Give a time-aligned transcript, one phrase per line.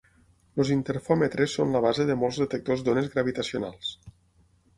[0.61, 3.95] Els interfòmetres són la base de molts detectors d'ones gravitacionals.